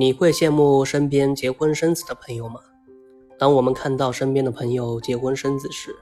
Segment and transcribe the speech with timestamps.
[0.00, 2.60] 你会羡慕身边结婚生子的朋友吗？
[3.36, 5.92] 当我们看到身边的朋友结婚生子时，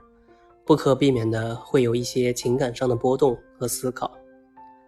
[0.66, 4.12] 不可避免的会有一些情感上的波动和思考。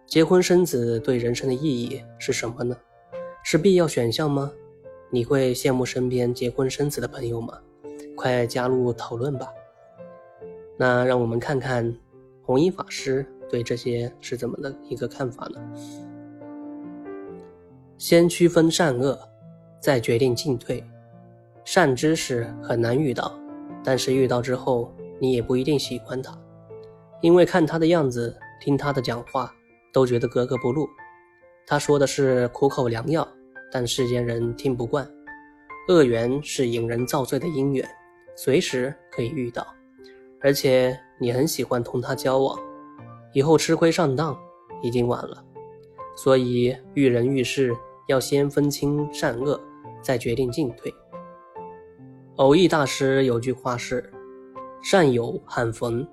[0.05, 2.77] 结婚生子对人生的意义是什么呢？
[3.43, 4.51] 是必要选项吗？
[5.09, 7.57] 你会羡慕身边结婚生子的朋友吗？
[8.15, 9.47] 快加入讨论吧。
[10.77, 11.97] 那让我们看看
[12.43, 15.59] 弘一法师对这些是怎么的一个看法呢？
[17.99, 19.19] 先区分善恶，
[19.81, 20.81] 再决定进退。
[21.65, 23.37] 善知识很难遇到，
[23.83, 26.33] 但是遇到之后，你也不一定喜欢他，
[27.21, 29.53] 因为看他的样子，听他的讲话，
[29.91, 30.87] 都觉得格格不入。
[31.67, 33.27] 他说的是苦口良药，
[33.69, 35.05] 但世间人听不惯。
[35.89, 37.85] 恶缘是引人造罪的因缘，
[38.33, 39.67] 随时可以遇到，
[40.39, 42.57] 而且你很喜欢同他交往，
[43.33, 44.39] 以后吃亏上当
[44.81, 45.43] 已经晚了。
[46.15, 47.75] 所以遇人遇事。
[48.09, 49.59] 要先分清善恶，
[50.01, 50.91] 再决定进退。
[52.37, 54.11] 偶益大师有句话是
[54.81, 56.05] ：“善有罕逢，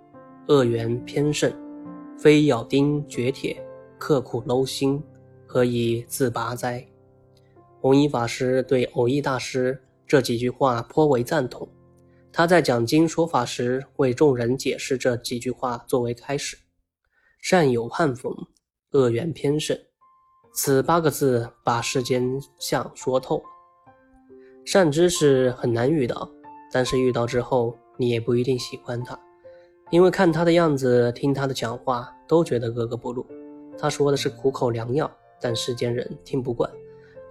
[0.48, 1.50] 恶缘偏盛，
[2.18, 3.56] 非咬钉掘铁，
[3.96, 5.02] 刻苦镂心，
[5.46, 6.86] 何以自拔哉？”
[7.80, 11.66] 弘一法师对偶益大师这几句话颇为赞同。
[12.30, 16.58] 他在讲经说法时，为众人解释这几句话作为开始
[17.40, 18.30] ：“善有罕逢，
[18.90, 19.74] 恶缘偏盛。”
[20.58, 23.44] 此八个字把世间相说透了。
[24.64, 26.26] 善知识很难遇到，
[26.72, 29.20] 但是遇到之后，你也不一定喜欢他，
[29.90, 33.24] 因为看他的样子，听他的讲话，都觉得格格不入。
[33.78, 35.08] 他说的是苦口良药，
[35.42, 36.68] 但世间人听不惯。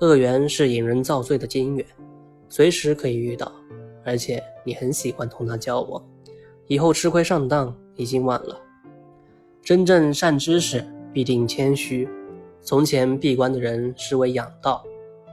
[0.01, 1.83] 恶缘是引人造罪的金缘，
[2.47, 3.51] 随时可以遇到，
[4.05, 5.99] 而且你很喜欢同他交往，
[6.67, 8.61] 以后吃亏上当已经晚了。
[9.63, 12.07] 真正善知识必定谦虚。
[12.65, 14.83] 从前闭关的人是为养道，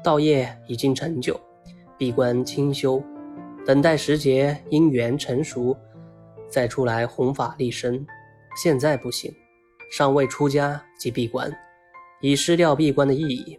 [0.04, 1.34] 道业已经成就，
[1.96, 3.02] 闭关清修，
[3.64, 5.74] 等待时节因缘成熟，
[6.46, 8.06] 再出来弘法立身。
[8.62, 9.34] 现在不行，
[9.90, 11.50] 尚未出家即闭关，
[12.20, 13.58] 已失掉闭关的意义。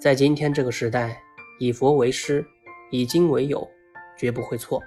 [0.00, 1.16] 在今天这个时代，
[1.60, 2.44] 以佛为师，
[2.90, 3.64] 以经为友，
[4.16, 4.82] 绝不会错。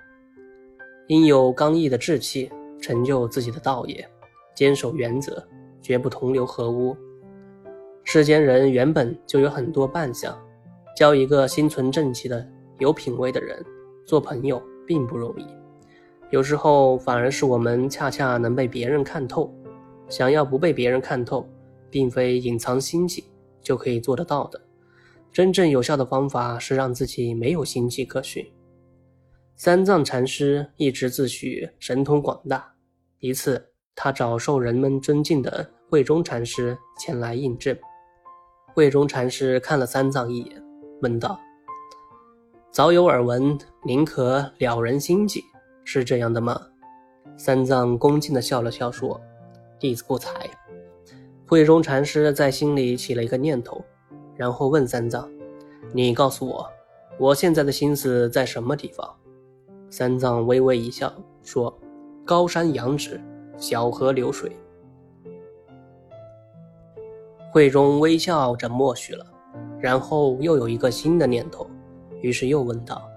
[1.08, 4.06] 应有刚毅的志气，成就自己的道业，
[4.53, 5.42] 坚守原则，
[5.81, 6.94] 绝不同流合污。
[8.03, 10.38] 世间人原本就有很多扮相，
[10.96, 12.47] 交一个心存正气的
[12.80, 13.64] 有品位的人
[14.06, 15.46] 做朋友并不容易。
[16.30, 19.53] 有时候反而是我们恰恰能被别人看透。
[20.09, 21.47] 想要不被别人看透，
[21.90, 23.24] 并非隐藏心计
[23.62, 24.62] 就可以做得到的。
[25.31, 28.46] 真正有效的方法是让自己没有心计可循。
[29.56, 32.75] 三藏禅师一直自诩神通广大，
[33.19, 33.66] 一次
[33.96, 37.75] 他找受人们尊敬的慧中禅师前来印证。
[38.73, 40.63] 慧中禅师看了三藏一眼，
[41.03, 41.39] 问道
[42.73, 45.44] ：“早有耳闻，宁可了人心计，
[45.84, 46.59] 是这样的吗？”
[47.38, 49.22] 三藏恭敬地笑了笑，说
[49.79, 50.50] ：“弟子不才。”
[51.45, 53.79] 慧中禅师在心里起了一个念头，
[54.35, 55.29] 然后问三藏
[55.94, 56.67] ：“你告诉我，
[57.19, 59.07] 我现在的心思在什么地方？”
[59.91, 61.13] 三藏微微一笑，
[61.44, 61.72] 说
[62.25, 63.22] ：“高山仰止，
[63.56, 64.51] 小河流水。”
[67.53, 69.24] 慧中微笑着默许了，
[69.80, 71.69] 然后又有一个新的念头，
[72.19, 73.08] 于是又问道：“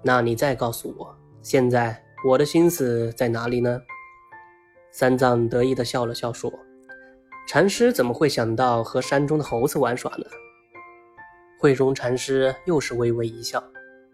[0.00, 1.12] 那你再告诉我，
[1.42, 3.80] 现在我的心思在哪里呢？”
[4.94, 6.52] 三藏得意地笑了笑说
[7.48, 10.24] ：“禅师怎么会想到和山中的猴子玩耍呢？”
[11.58, 13.60] 慧中禅师又是微微一笑，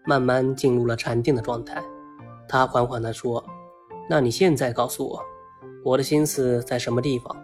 [0.07, 1.83] 慢慢进入了禅定的状态。
[2.49, 3.45] 他缓缓地说
[4.09, 5.23] ：“那你现在告诉我，
[5.85, 7.37] 我的心思在什么地方？”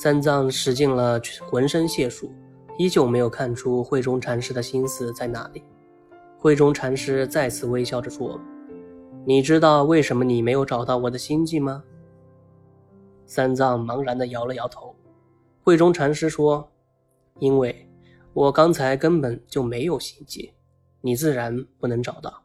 [0.00, 1.20] 三藏使尽了
[1.50, 2.32] 浑身解数，
[2.78, 5.64] 依旧没有看出慧中禅师的心思在哪里。
[6.38, 8.40] 慧中禅师再次微笑着说
[9.26, 11.82] ：“你知道为什么你没有找到我的心计吗？”
[13.26, 14.94] 三藏茫然地摇了摇头。
[15.64, 16.70] 慧中禅师说
[17.40, 17.90] ：“因为
[18.32, 20.54] 我刚才根本就没有心计，
[21.00, 22.44] 你自然不能找到。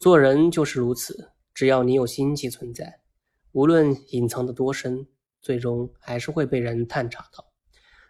[0.00, 2.98] 做人就是如此，只要你有心计存在，
[3.52, 5.06] 无论隐藏的多深。”
[5.46, 7.52] 最终还是会被人探查到，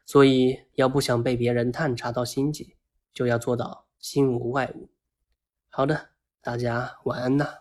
[0.06, 2.78] 所以要不想被别人探查到心计，
[3.12, 4.88] 就要做到心无外物。
[5.68, 7.58] 好的，大家晚安呐。